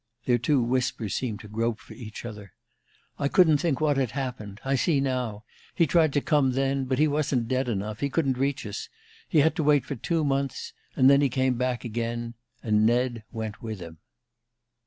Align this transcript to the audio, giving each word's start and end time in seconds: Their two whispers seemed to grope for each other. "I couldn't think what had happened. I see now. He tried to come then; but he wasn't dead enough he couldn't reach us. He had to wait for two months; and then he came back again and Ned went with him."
Their 0.25 0.39
two 0.39 0.63
whispers 0.63 1.13
seemed 1.13 1.41
to 1.41 1.47
grope 1.47 1.79
for 1.79 1.93
each 1.93 2.25
other. 2.25 2.53
"I 3.19 3.27
couldn't 3.27 3.59
think 3.59 3.79
what 3.79 3.97
had 3.97 4.13
happened. 4.17 4.59
I 4.65 4.73
see 4.73 4.99
now. 4.99 5.43
He 5.75 5.85
tried 5.85 6.11
to 6.13 6.21
come 6.21 6.53
then; 6.53 6.85
but 6.85 6.97
he 6.97 7.07
wasn't 7.07 7.47
dead 7.47 7.69
enough 7.69 7.99
he 7.99 8.09
couldn't 8.09 8.39
reach 8.39 8.65
us. 8.65 8.89
He 9.29 9.41
had 9.41 9.55
to 9.57 9.63
wait 9.63 9.85
for 9.85 9.93
two 9.95 10.23
months; 10.23 10.73
and 10.95 11.07
then 11.07 11.21
he 11.21 11.29
came 11.29 11.53
back 11.53 11.85
again 11.85 12.33
and 12.63 12.83
Ned 12.83 13.25
went 13.31 13.61
with 13.61 13.79
him." 13.79 13.99